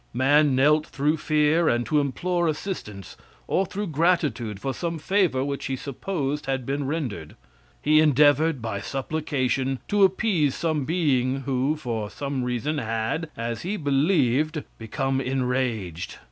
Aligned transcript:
Man 0.15 0.55
knelt 0.55 0.87
through 0.87 1.17
fear 1.17 1.69
and 1.69 1.85
to 1.85 1.99
implore 1.99 2.47
assistance, 2.47 3.15
or 3.45 3.67
through 3.67 3.85
gratitude 3.93 4.59
for 4.59 4.73
some 4.73 4.97
favor 4.97 5.43
which 5.45 5.65
he 5.65 5.75
supposed 5.75 6.47
had 6.47 6.65
been 6.65 6.87
rendered. 6.87 7.35
He 7.83 7.99
endeavored 8.01 8.63
by 8.63 8.81
supplication 8.81 9.77
to 9.89 10.03
appease 10.03 10.55
some 10.55 10.85
being 10.85 11.41
who, 11.41 11.75
for 11.75 12.09
some 12.09 12.43
reason, 12.43 12.79
had, 12.79 13.29
as 13.37 13.61
he 13.61 13.77
believed 13.77 14.63
become 14.79 15.21
enraged. 15.21 16.17